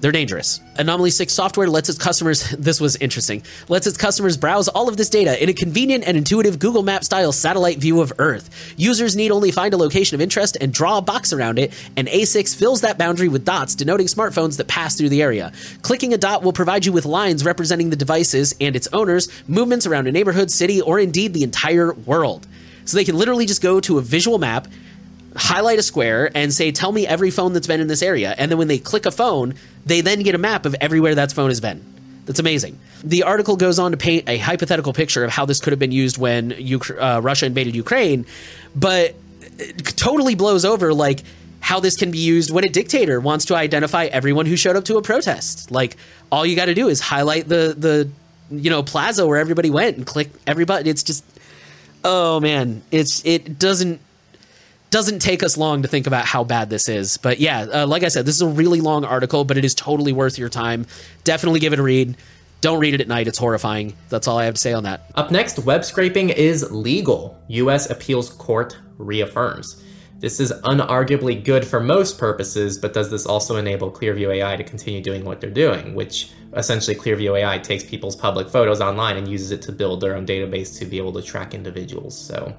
[0.00, 0.60] they're dangerous.
[0.76, 4.96] Anomaly 6 software lets its customers, this was interesting, lets its customers browse all of
[4.96, 8.74] this data in a convenient and intuitive Google Map style satellite view of Earth.
[8.76, 12.08] Users need only find a location of interest and draw a box around it, and
[12.08, 15.52] A6 fills that boundary with dots denoting smartphones that pass through the area.
[15.82, 19.86] Clicking a dot will provide you with lines representing the devices and its owners, movements
[19.86, 22.46] around a neighborhood, city, or indeed the entire world.
[22.84, 24.68] So they can literally just go to a visual map,
[25.36, 28.34] highlight a square and say, Tell me every phone that's been in this area.
[28.36, 31.32] And then when they click a phone, they then get a map of everywhere that
[31.32, 31.84] phone has been.
[32.26, 32.78] That's amazing.
[33.02, 35.92] The article goes on to paint a hypothetical picture of how this could have been
[35.92, 36.52] used when
[36.98, 38.24] uh, Russia invaded Ukraine,
[38.74, 39.14] but
[39.58, 41.22] it totally blows over like
[41.60, 44.84] how this can be used when a dictator wants to identify everyone who showed up
[44.84, 45.70] to a protest.
[45.70, 45.96] Like
[46.32, 48.10] all you got to do is highlight the the
[48.50, 50.86] you know plaza where everybody went and click every button.
[50.86, 51.24] It's just
[52.04, 54.00] oh man, it's it doesn't
[54.94, 57.16] doesn't take us long to think about how bad this is.
[57.16, 59.74] But yeah, uh, like I said, this is a really long article, but it is
[59.74, 60.86] totally worth your time.
[61.24, 62.16] Definitely give it a read.
[62.60, 63.26] Don't read it at night.
[63.26, 63.94] It's horrifying.
[64.08, 65.10] That's all I have to say on that.
[65.16, 67.36] Up next, web scraping is legal.
[67.48, 67.90] U.S.
[67.90, 69.82] Appeals Court reaffirms.
[70.20, 74.62] This is unarguably good for most purposes, but does this also enable Clearview AI to
[74.62, 79.26] continue doing what they're doing, which essentially Clearview AI takes people's public photos online and
[79.26, 82.16] uses it to build their own database to be able to track individuals.
[82.16, 82.54] So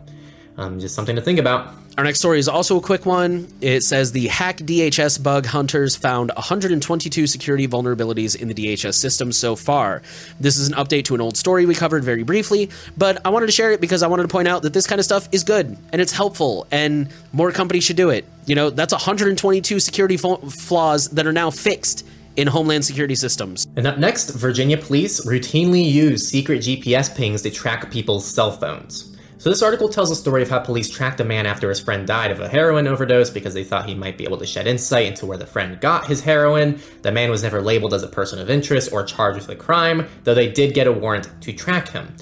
[0.57, 1.73] um, just something to think about.
[1.97, 3.47] Our next story is also a quick one.
[3.61, 9.31] It says the hack DHS bug hunters found 122 security vulnerabilities in the DHS system
[9.31, 10.01] so far.
[10.37, 13.45] This is an update to an old story we covered very briefly, but I wanted
[13.45, 15.45] to share it because I wanted to point out that this kind of stuff is
[15.45, 18.25] good and it's helpful and more companies should do it.
[18.45, 23.65] You know, that's 122 security flaws that are now fixed in Homeland Security systems.
[23.77, 29.14] And up next, Virginia police routinely use secret GPS pings to track people's cell phones.
[29.45, 32.07] So this article tells a story of how police tracked a man after his friend
[32.07, 35.05] died of a heroin overdose because they thought he might be able to shed insight
[35.05, 36.81] into where the friend got his heroin.
[37.03, 40.07] The man was never labeled as a person of interest or charged with a crime,
[40.23, 42.15] though they did get a warrant to track him.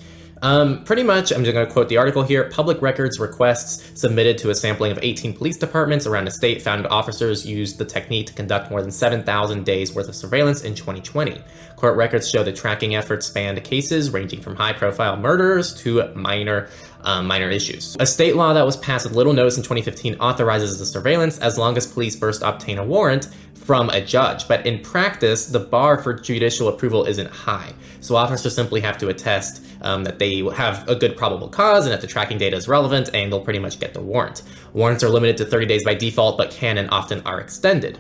[0.43, 2.49] Um, pretty much, I'm just going to quote the article here.
[2.49, 6.85] Public records requests submitted to a sampling of 18 police departments around the state found
[6.87, 11.41] officers used the technique to conduct more than 7,000 days worth of surveillance in 2020.
[11.77, 16.67] Court records show the tracking efforts spanned cases ranging from high profile murders to minor
[17.03, 17.95] um, minor issues.
[17.99, 21.57] A state law that was passed with little notice in 2015 authorizes the surveillance as
[21.57, 24.47] long as police first obtain a warrant from a judge.
[24.47, 27.73] But in practice, the bar for judicial approval isn't high.
[28.01, 31.93] So officers simply have to attest um, that they have a good probable cause and
[31.93, 34.43] that the tracking data is relevant, and they'll pretty much get the warrant.
[34.73, 37.99] Warrants are limited to 30 days by default, but can and often are extended.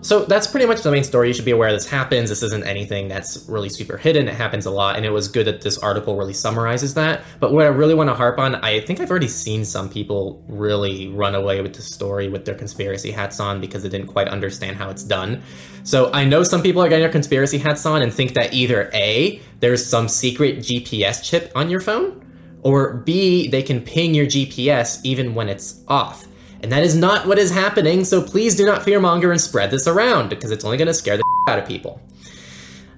[0.00, 1.28] So that's pretty much the main story.
[1.28, 2.28] You should be aware this happens.
[2.28, 4.28] This isn't anything that's really super hidden.
[4.28, 7.22] It happens a lot, and it was good that this article really summarizes that.
[7.40, 10.44] But what I really want to harp on, I think I've already seen some people
[10.48, 14.28] really run away with the story with their conspiracy hats on because they didn't quite
[14.28, 15.42] understand how it's done.
[15.82, 18.90] So I know some people are getting their conspiracy hats on and think that either
[18.94, 22.24] A, there's some secret GPS chip on your phone,
[22.62, 26.27] or B, they can ping your GPS even when it's off.
[26.62, 29.86] And that is not what is happening, so please do not fearmonger and spread this
[29.86, 32.00] around, because it's only going to scare the out of people.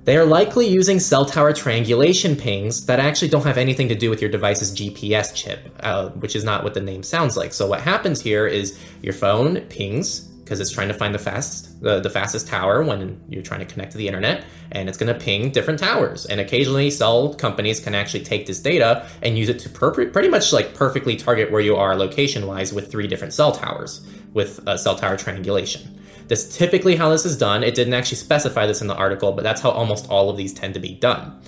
[0.05, 4.09] They are likely using cell tower triangulation pings that actually don't have anything to do
[4.09, 7.53] with your device's GPS chip, uh, which is not what the name sounds like.
[7.53, 11.81] So what happens here is your phone pings because it's trying to find the fast
[11.81, 15.07] the, the fastest tower when you're trying to connect to the internet and it's going
[15.07, 16.27] to ping different towers.
[16.27, 20.29] And occasionally cell companies can actually take this data and use it to per- pretty
[20.29, 24.69] much like perfectly target where you are location wise with three different cell towers with
[24.77, 26.01] cell tower triangulation.
[26.27, 27.63] That's typically how this is done.
[27.63, 30.53] It didn't actually specify this in the article but that's how almost all of these
[30.53, 31.41] tend to be done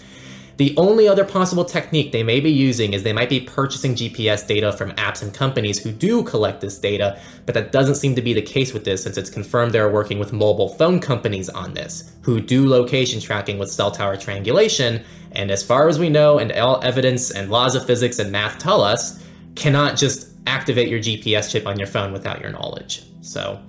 [0.56, 4.46] the only other possible technique they may be using is they might be purchasing GPS
[4.46, 8.22] data from apps and companies who do collect this data, but that doesn't seem to
[8.22, 11.74] be the case with this since it's confirmed they're working with mobile phone companies on
[11.74, 16.38] this, who do location tracking with cell tower triangulation, and as far as we know,
[16.38, 19.22] and all evidence and laws of physics and math tell us,
[19.54, 23.04] cannot just activate your GPS chip on your phone without your knowledge.
[23.22, 23.60] So,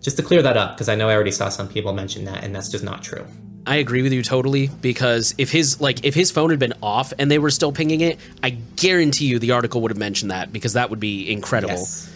[0.00, 2.44] just to clear that up, because I know I already saw some people mention that,
[2.44, 3.26] and that's just not true.
[3.66, 7.12] I agree with you totally because if his like if his phone had been off
[7.18, 10.52] and they were still pinging it, I guarantee you the article would have mentioned that
[10.52, 11.74] because that would be incredible.
[11.74, 12.12] Yes.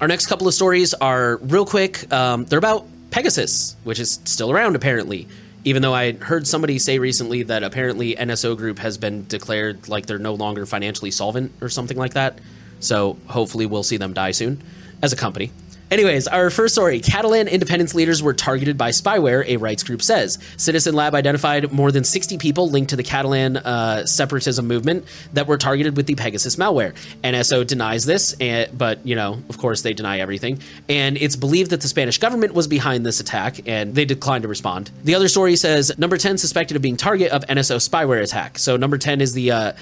[0.00, 2.12] Our next couple of stories are real quick.
[2.12, 5.26] Um, they're about Pegasus, which is still around apparently.
[5.64, 10.06] Even though I heard somebody say recently that apparently NSO Group has been declared like
[10.06, 12.38] they're no longer financially solvent or something like that.
[12.80, 14.62] So hopefully we'll see them die soon
[15.02, 15.50] as a company.
[15.90, 20.38] Anyways, our first story Catalan independence leaders were targeted by spyware, a rights group says.
[20.56, 25.48] Citizen Lab identified more than 60 people linked to the Catalan uh, separatism movement that
[25.48, 26.94] were targeted with the Pegasus malware.
[27.24, 30.60] NSO denies this, and, but, you know, of course, they deny everything.
[30.88, 34.48] And it's believed that the Spanish government was behind this attack, and they declined to
[34.48, 34.92] respond.
[35.02, 38.58] The other story says number 10 suspected of being target of NSO spyware attack.
[38.58, 39.50] So, number 10 is the.
[39.50, 39.72] Uh,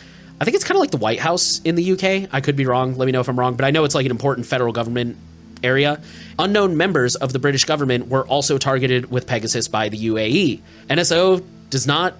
[0.41, 2.33] I think it's kind of like the White House in the UK.
[2.33, 2.97] I could be wrong.
[2.97, 5.17] Let me know if I'm wrong, but I know it's like an important federal government
[5.63, 6.01] area.
[6.39, 10.61] Unknown members of the British government were also targeted with Pegasus by the UAE.
[10.89, 12.15] NSO does not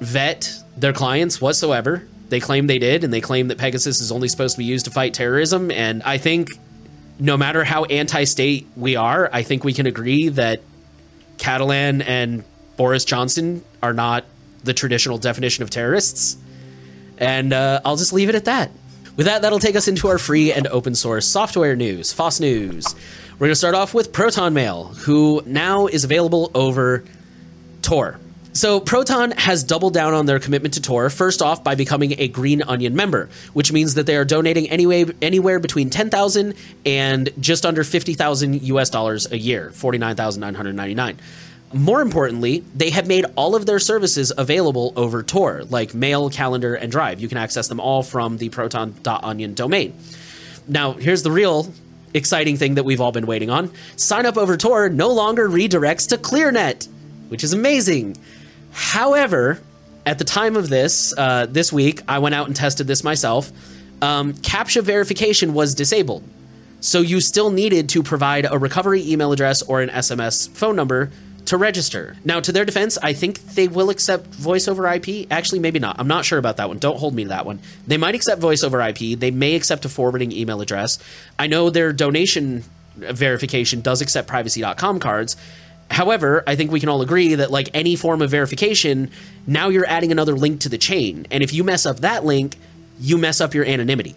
[0.00, 2.06] vet their clients whatsoever.
[2.28, 4.84] They claim they did, and they claim that Pegasus is only supposed to be used
[4.84, 5.70] to fight terrorism.
[5.70, 6.48] And I think
[7.18, 10.62] no matter how anti state we are, I think we can agree that
[11.38, 12.44] Catalan and
[12.76, 14.24] Boris Johnson are not
[14.64, 16.36] the traditional definition of terrorists.
[17.18, 18.70] And uh, I'll just leave it at that.
[19.20, 22.94] With that, that'll take us into our free and open source software news, FOSS News.
[23.32, 27.04] We're going to start off with Proton Mail, who now is available over
[27.82, 28.18] Tor.
[28.54, 32.28] So, Proton has doubled down on their commitment to Tor, first off by becoming a
[32.28, 36.54] Green Onion member, which means that they are donating anyway, anywhere between 10,000
[36.86, 41.18] and just under 50,000 US dollars a year, 49,999.
[41.72, 46.74] More importantly, they have made all of their services available over Tor, like Mail, Calendar,
[46.74, 47.20] and Drive.
[47.20, 49.94] You can access them all from the proton.onion domain.
[50.66, 51.72] Now, here's the real
[52.12, 53.70] exciting thing that we've all been waiting on.
[53.96, 56.88] Sign up over Tor no longer redirects to ClearNet,
[57.28, 58.16] which is amazing.
[58.72, 59.60] However,
[60.04, 63.52] at the time of this, uh, this week, I went out and tested this myself.
[64.02, 66.24] Um, CAPTCHA verification was disabled.
[66.80, 71.10] So you still needed to provide a recovery email address or an SMS phone number
[71.46, 72.16] to register.
[72.24, 75.26] Now, to their defense, I think they will accept voice over IP.
[75.30, 75.96] Actually, maybe not.
[75.98, 76.78] I'm not sure about that one.
[76.78, 77.60] Don't hold me to that one.
[77.86, 79.18] They might accept voice over IP.
[79.18, 80.98] They may accept a forwarding email address.
[81.38, 82.64] I know their donation
[82.96, 85.36] verification does accept privacy.com cards.
[85.90, 89.10] However, I think we can all agree that, like any form of verification,
[89.46, 91.26] now you're adding another link to the chain.
[91.30, 92.56] And if you mess up that link,
[93.00, 94.14] you mess up your anonymity.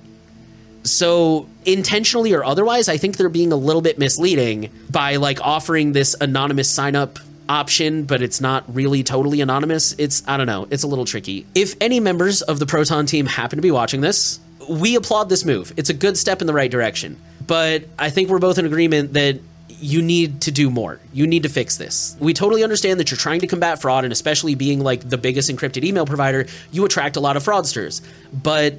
[0.84, 5.94] So, intentionally or otherwise, I think they're being a little bit misleading by like offering
[5.94, 9.96] this anonymous sign up option, but it's not really totally anonymous.
[9.98, 11.46] It's, I don't know, it's a little tricky.
[11.56, 15.46] If any members of the Proton team happen to be watching this, we applaud this
[15.46, 15.74] move.
[15.78, 17.18] It's a good step in the right direction.
[17.46, 21.00] But I think we're both in agreement that you need to do more.
[21.12, 22.16] You need to fix this.
[22.20, 25.50] We totally understand that you're trying to combat fraud, and especially being like the biggest
[25.50, 28.02] encrypted email provider, you attract a lot of fraudsters.
[28.32, 28.76] But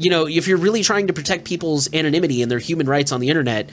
[0.00, 3.20] you know, if you're really trying to protect people's anonymity and their human rights on
[3.20, 3.70] the internet,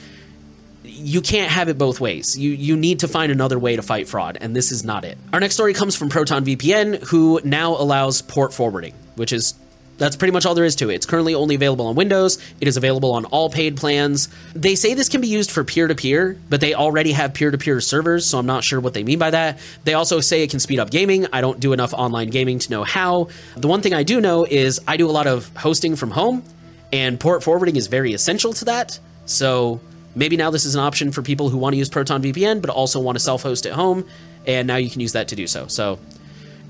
[0.84, 2.38] you can't have it both ways.
[2.38, 5.18] You you need to find another way to fight fraud, and this is not it.
[5.32, 9.54] Our next story comes from Proton VPN, who now allows port forwarding, which is
[9.98, 10.94] that's pretty much all there is to it.
[10.94, 12.38] It's currently only available on Windows.
[12.60, 14.28] It is available on all paid plans.
[14.54, 17.50] They say this can be used for peer to peer, but they already have peer
[17.50, 19.58] to peer servers, so I'm not sure what they mean by that.
[19.84, 21.26] They also say it can speed up gaming.
[21.32, 23.28] I don't do enough online gaming to know how.
[23.56, 26.44] The one thing I do know is I do a lot of hosting from home,
[26.92, 28.98] and port forwarding is very essential to that.
[29.26, 29.80] So
[30.14, 32.70] maybe now this is an option for people who want to use Proton VPN, but
[32.70, 34.06] also want to self host at home,
[34.46, 35.66] and now you can use that to do so.
[35.66, 35.98] So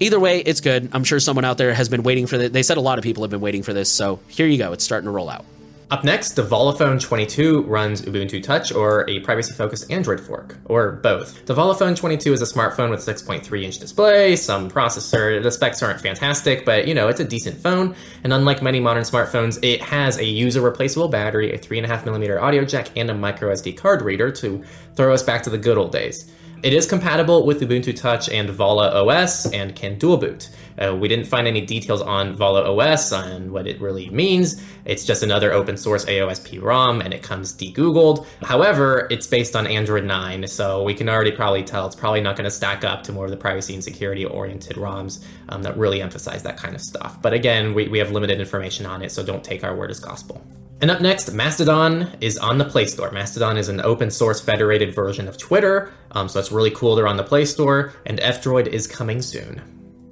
[0.00, 0.90] either way, it's good.
[0.92, 2.50] I'm sure someone out there has been waiting for this.
[2.50, 3.90] They said a lot of people have been waiting for this.
[3.90, 4.72] So here you go.
[4.72, 5.44] It's starting to roll out.
[5.90, 10.58] Up next, the Volla Phone 22 runs Ubuntu Touch or a privacy focused Android fork,
[10.66, 11.46] or both.
[11.46, 15.42] The Volla Phone 22 is a smartphone with 6.3 inch display, some processor.
[15.42, 17.94] The specs aren't fantastic, but you know, it's a decent phone.
[18.22, 22.90] And unlike many modern smartphones, it has a user replaceable battery, a 3.5mm audio jack,
[22.94, 24.62] and a micro SD card reader to
[24.94, 26.30] throw us back to the good old days.
[26.60, 30.50] It is compatible with Ubuntu Touch and Volla OS and can dual boot.
[30.76, 34.60] Uh, we didn't find any details on Volla OS and what it really means.
[34.84, 38.26] It's just another open source AOSP ROM and it comes de-googled.
[38.42, 42.34] However, it's based on Android 9, so we can already probably tell it's probably not
[42.34, 45.76] going to stack up to more of the privacy and security oriented ROMs um, that
[45.76, 47.22] really emphasize that kind of stuff.
[47.22, 50.00] But again, we, we have limited information on it, so don't take our word as
[50.00, 50.44] gospel.
[50.80, 53.10] And up next, Mastodon is on the Play Store.
[53.10, 57.08] Mastodon is an open source federated version of Twitter, um, so it's really cool they're
[57.08, 59.60] on the Play Store, and F-Droid is coming soon.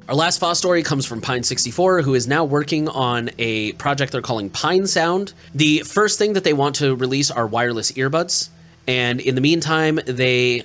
[0.08, 4.22] Our last FOSS story comes from Pine64, who is now working on a project they're
[4.22, 5.34] calling Pine Sound.
[5.54, 8.48] The first thing that they want to release are wireless earbuds,
[8.88, 10.64] and in the meantime, they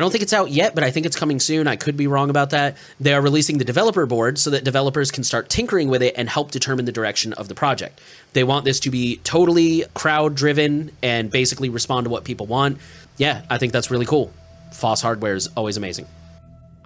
[0.00, 1.66] I don't think it's out yet, but I think it's coming soon.
[1.66, 2.78] I could be wrong about that.
[2.98, 6.26] They are releasing the developer board so that developers can start tinkering with it and
[6.26, 8.00] help determine the direction of the project.
[8.32, 12.78] They want this to be totally crowd driven and basically respond to what people want.
[13.18, 14.32] Yeah, I think that's really cool.
[14.72, 16.06] FOSS hardware is always amazing.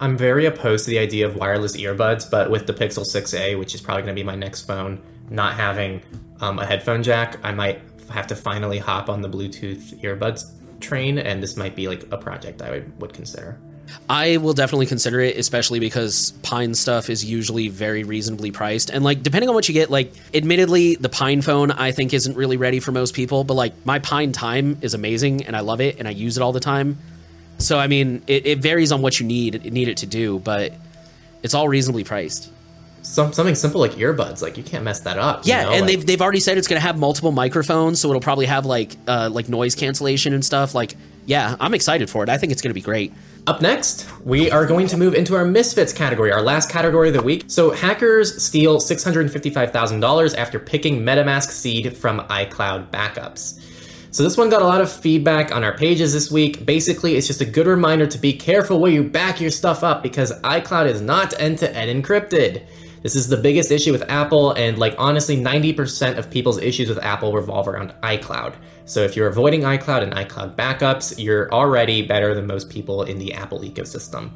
[0.01, 3.73] I'm very opposed to the idea of wireless earbuds, but with the Pixel 6a, which
[3.73, 6.01] is probably going to be my next phone, not having
[6.41, 11.17] um, a headphone jack, I might have to finally hop on the Bluetooth earbuds train,
[11.17, 13.57] and this might be like a project I would, would consider.
[14.09, 18.89] I will definitely consider it, especially because Pine stuff is usually very reasonably priced.
[18.89, 22.57] And like, depending on what you get, like, admittedly, the PinePhone I think isn't really
[22.57, 26.07] ready for most people, but like, my PineTime is amazing and I love it and
[26.07, 26.97] I use it all the time.
[27.57, 30.73] So, I mean, it, it varies on what you need, need it to do, but
[31.41, 32.51] it's all reasonably priced.
[33.05, 35.45] Some, something simple like earbuds, like you can't mess that up.
[35.45, 35.71] Yeah, you know?
[35.73, 38.47] and like, they've they've already said it's going to have multiple microphones, so it'll probably
[38.47, 40.73] have like uh, like noise cancellation and stuff.
[40.73, 42.29] Like, yeah, I'm excited for it.
[42.29, 43.13] I think it's going to be great.
[43.47, 47.13] Up next, we are going to move into our Misfits category, our last category of
[47.13, 47.43] the week.
[47.45, 53.61] So, hackers steal $655,000 after picking MetaMask seed from iCloud backups.
[54.09, 56.65] So, this one got a lot of feedback on our pages this week.
[56.65, 60.01] Basically, it's just a good reminder to be careful where you back your stuff up
[60.01, 62.65] because iCloud is not end to end encrypted.
[63.05, 66.97] This is the biggest issue with Apple, and like honestly, 90% of people's issues with
[67.03, 68.55] Apple revolve around iCloud.
[68.85, 73.19] So if you're avoiding iCloud and iCloud backups, you're already better than most people in
[73.19, 74.31] the Apple ecosystem.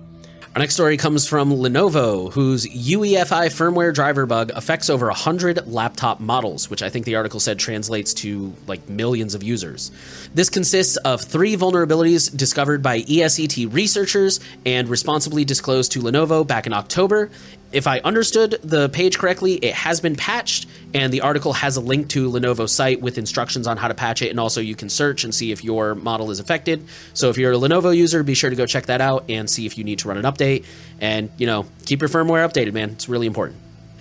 [0.55, 6.19] Our next story comes from Lenovo, whose UEFI firmware driver bug affects over 100 laptop
[6.19, 9.91] models, which I think the article said translates to like millions of users.
[10.33, 16.65] This consists of three vulnerabilities discovered by ESET researchers and responsibly disclosed to Lenovo back
[16.65, 17.29] in October.
[17.71, 21.81] If I understood the page correctly, it has been patched, and the article has a
[21.81, 24.89] link to Lenovo's site with instructions on how to patch it, and also you can
[24.89, 26.83] search and see if your model is affected.
[27.13, 29.67] So if you're a Lenovo user, be sure to go check that out and see
[29.67, 30.65] if you need to run an update.
[30.99, 32.89] And, you know, keep your firmware updated, man.
[32.89, 33.59] It's really important.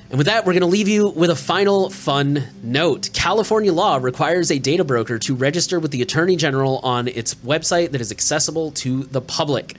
[0.08, 3.10] And with that, we're going to leave you with a final fun note.
[3.12, 7.90] California law requires a data broker to register with the Attorney General on its website
[7.90, 9.76] that is accessible to the public.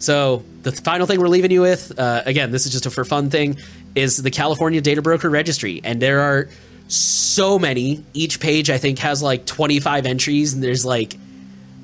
[0.00, 3.04] So the final thing we're leaving you with, uh, again, this is just a for
[3.04, 3.58] fun thing,
[3.94, 6.48] is the California Data Broker Registry, and there are
[6.88, 8.02] so many.
[8.14, 11.16] Each page I think has like 25 entries, and there's like,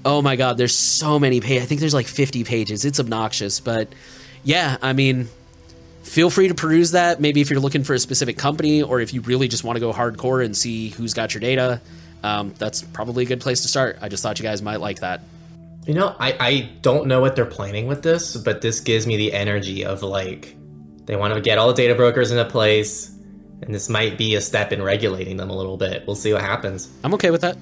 [0.05, 1.63] oh my god, there's so many pages.
[1.63, 2.87] I think there's like 50 pages.
[2.87, 3.93] It's obnoxious, but
[4.45, 5.29] yeah, I mean,
[6.03, 7.21] feel free to peruse that.
[7.21, 9.81] Maybe if you're looking for a specific company, or if you really just want to
[9.81, 11.83] go hardcore and see who's got your data.
[12.23, 13.99] Um, that's probably a good place to start.
[14.01, 15.21] I just thought you guys might like that.
[15.87, 19.17] You know, I, I don't know what they're planning with this, but this gives me
[19.17, 20.57] the energy of like
[21.05, 23.09] they want to get all the data brokers into place,
[23.63, 26.05] and this might be a step in regulating them a little bit.
[26.05, 26.91] We'll see what happens.
[27.05, 27.57] I'm okay with that.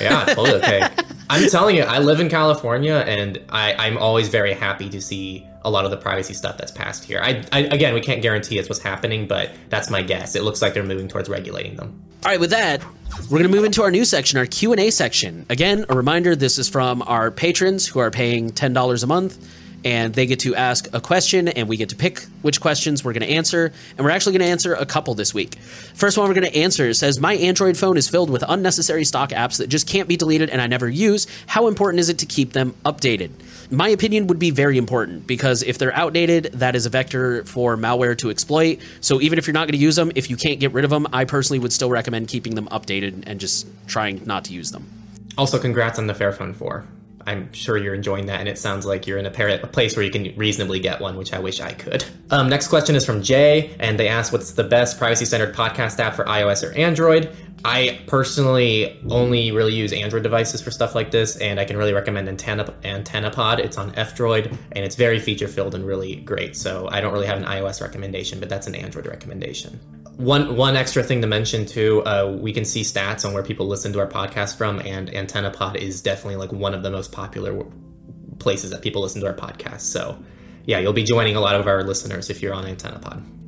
[0.00, 0.88] Yeah, totally okay.
[1.30, 5.46] I'm telling you, I live in California, and I, I'm always very happy to see
[5.64, 7.20] a lot of the privacy stuff that's passed here.
[7.22, 10.34] I, I again, we can't guarantee it's what's happening, but that's my guess.
[10.34, 12.02] It looks like they're moving towards regulating them.
[12.24, 12.84] All right, with that,
[13.22, 15.46] we're going to move into our new section, our Q&A section.
[15.50, 20.14] Again, a reminder, this is from our patrons who are paying $10 a month and
[20.14, 23.26] they get to ask a question and we get to pick which questions we're going
[23.26, 25.56] to answer and we're actually going to answer a couple this week.
[25.94, 29.30] First one we're going to answer says my android phone is filled with unnecessary stock
[29.30, 31.26] apps that just can't be deleted and i never use.
[31.46, 33.30] How important is it to keep them updated?
[33.70, 37.76] My opinion would be very important because if they're outdated that is a vector for
[37.76, 38.80] malware to exploit.
[39.00, 40.90] So even if you're not going to use them if you can't get rid of
[40.90, 44.70] them i personally would still recommend keeping them updated and just trying not to use
[44.70, 44.86] them.
[45.38, 46.84] Also congrats on the fairphone 4
[47.26, 50.04] I'm sure you're enjoying that, and it sounds like you're in a, a place where
[50.04, 52.04] you can reasonably get one, which I wish I could.
[52.30, 56.14] Um, next question is from Jay, and they ask, "What's the best privacy-centered podcast app
[56.14, 57.34] for iOS or Android?"
[57.64, 61.92] I personally only really use Android devices for stuff like this, and I can really
[61.92, 63.60] recommend Antenna AntennaPod.
[63.60, 66.56] It's on F-Droid, and it's very feature-filled and really great.
[66.56, 69.78] So I don't really have an iOS recommendation, but that's an Android recommendation.
[70.16, 73.66] One one extra thing to mention too, uh, we can see stats on where people
[73.66, 77.64] listen to our podcast from, and AntennaPod is definitely like one of the most popular
[78.38, 79.82] places that people listen to our podcast.
[79.82, 80.22] So,
[80.64, 83.41] yeah, you'll be joining a lot of our listeners if you're on AntennaPod.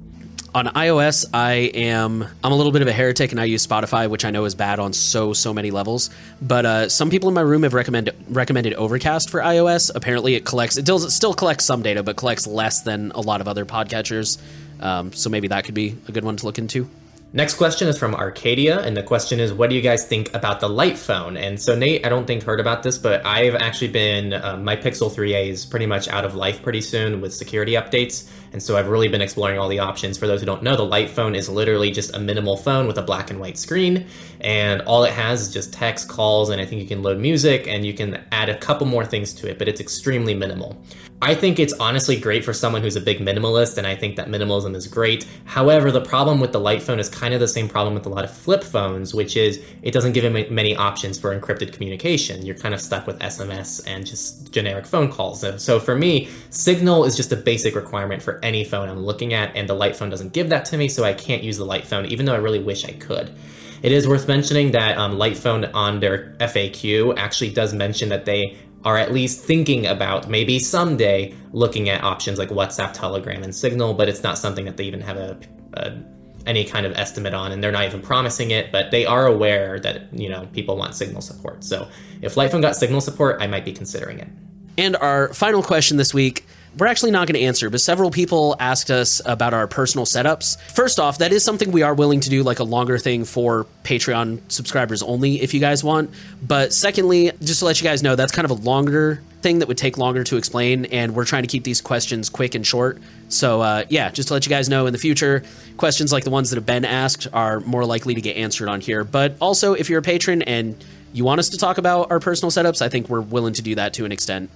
[0.55, 4.09] On iOS, I am I'm a little bit of a heretic, and I use Spotify,
[4.09, 6.11] which I know is bad on so so many levels.
[6.41, 9.91] But uh, some people in my room have recommended recommended Overcast for iOS.
[9.93, 13.21] Apparently, it collects it does, it still collects some data, but collects less than a
[13.21, 14.39] lot of other podcatchers.
[14.79, 16.89] Um, so maybe that could be a good one to look into.
[17.33, 20.61] Next question is from Arcadia, and the question is, "What do you guys think about
[20.61, 23.89] the Light phone?" And so Nate, I don't think heard about this, but I've actually
[23.89, 27.73] been uh, my Pixel 3a is pretty much out of life pretty soon with security
[27.73, 30.17] updates, and so I've really been exploring all the options.
[30.17, 32.97] For those who don't know, the Light phone is literally just a minimal phone with
[32.97, 34.07] a black and white screen,
[34.41, 37.67] and all it has is just text, calls, and I think you can load music,
[37.67, 40.81] and you can add a couple more things to it, but it's extremely minimal.
[41.23, 44.29] I think it's honestly great for someone who's a big minimalist, and I think that
[44.29, 45.27] minimalism is great.
[45.47, 48.11] However, the problem with the light phone is kind of the same problem with a
[48.11, 52.45] lot of flip phones, which is it doesn't give many options for encrypted communication.
[52.45, 55.43] You're kind of stuck with SMS and just generic phone calls.
[55.63, 59.57] So for me, Signal is just a basic requirement for any phone I'm looking at,
[59.57, 61.87] and the light phone doesn't give that to me, so I can't use the light
[61.87, 63.35] phone, even though I really wish I could.
[63.83, 68.25] It is worth mentioning that um, Light Phone on their FAQ actually does mention that
[68.25, 73.55] they are at least thinking about maybe someday looking at options like WhatsApp, Telegram, and
[73.55, 75.39] Signal, but it's not something that they even have a,
[75.75, 76.03] a
[76.47, 78.73] any kind of estimate on, and they're not even promising it.
[78.73, 81.63] But they are aware that you know people want Signal support.
[81.65, 81.89] So
[82.23, 84.29] if Lightphone got Signal support, I might be considering it.
[84.77, 86.47] And our final question this week
[86.79, 90.61] we're actually not going to answer, but several people asked us about our personal setups.
[90.73, 93.67] First off, that is something we are willing to do, like a longer thing for
[93.85, 96.11] Patreon subscribers only, if you guys want.
[96.43, 99.69] But secondly, just to let you guys know, that's kind of a longer thing that
[99.69, 102.99] would take longer to explain, and we're trying to keep these questions quick and short.
[103.29, 105.43] So, uh, yeah, just to let you guys know in the future,
[105.77, 108.81] questions like the ones that have been asked are more likely to get answered on
[108.81, 109.05] here.
[109.05, 112.51] But also, if you're a patron and you want us to talk about our personal
[112.51, 114.51] setups, I think we're willing to do that to an extent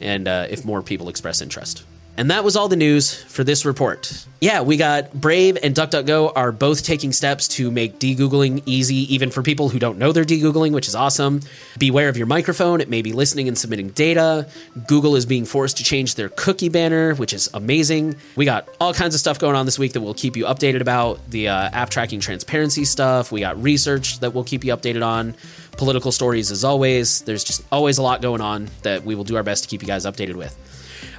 [0.00, 1.84] and uh, if more people express interest.
[2.16, 4.26] And that was all the news for this report.
[4.40, 9.30] Yeah, we got Brave and DuckDuckGo are both taking steps to make degoogling easy, even
[9.30, 11.40] for people who don't know they're degoogling, which is awesome.
[11.78, 14.48] Beware of your microphone, it may be listening and submitting data.
[14.86, 18.14] Google is being forced to change their cookie banner, which is amazing.
[18.36, 20.82] We got all kinds of stuff going on this week that we'll keep you updated
[20.82, 23.32] about the uh, app tracking transparency stuff.
[23.32, 25.34] We got research that we'll keep you updated on
[25.72, 27.22] political stories as always.
[27.22, 29.82] There's just always a lot going on that we will do our best to keep
[29.82, 30.56] you guys updated with.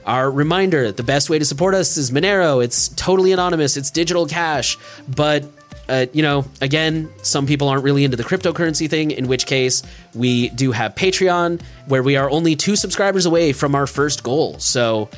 [0.06, 2.64] Our reminder the best way to support us is Monero.
[2.64, 4.78] It's totally anonymous, it's digital cash.
[5.08, 5.46] But,
[5.90, 9.82] uh, you know, again, some people aren't really into the cryptocurrency thing, in which case
[10.14, 14.60] we do have Patreon, where we are only two subscribers away from our first goal.
[14.60, 15.10] So,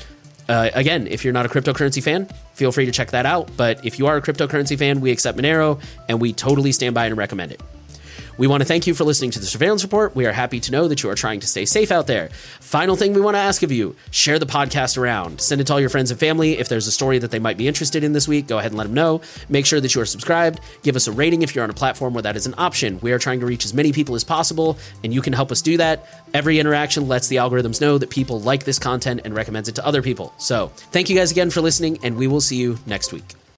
[0.48, 3.50] uh, again, if you're not a cryptocurrency fan, feel free to check that out.
[3.58, 7.08] But if you are a cryptocurrency fan, we accept Monero and we totally stand by
[7.08, 7.62] and recommend it.
[8.38, 10.16] We want to thank you for listening to the surveillance report.
[10.16, 12.30] We are happy to know that you are trying to stay safe out there.
[12.60, 15.42] Final thing we want to ask of you share the podcast around.
[15.42, 16.60] Send it to all your friends and family.
[16.60, 18.78] If there's a story that they might be interested in this week, go ahead and
[18.78, 19.22] let them know.
[19.50, 20.60] Make sure that you are subscribed.
[20.84, 23.00] Give us a rating if you're on a platform where that is an option.
[23.02, 25.64] We are trying to reach as many people as possible, and you can help us
[25.64, 26.06] do that.
[26.36, 29.86] Every interaction lets the algorithms know that people like this content and recommends it to
[29.86, 30.34] other people.
[30.38, 33.38] So, thank you guys again for listening, and we will see you next week.